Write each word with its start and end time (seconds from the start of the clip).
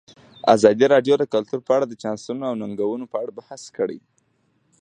ازادي 0.55 0.85
راډیو 0.93 1.15
د 1.19 1.23
کلتور 1.33 1.59
په 1.67 1.71
اړه 1.77 1.85
د 1.87 1.93
چانسونو 2.03 2.43
او 2.49 2.53
ننګونو 2.61 3.05
په 3.11 3.17
اړه 3.21 3.31
بحث 3.39 3.63
کړی. 3.77 3.99